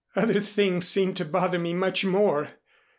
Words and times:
Other 0.15 0.39
things 0.39 0.87
seem 0.87 1.13
to 1.13 1.25
bother 1.25 1.59
me 1.59 1.75
much 1.75 2.03
more. 2.03 2.47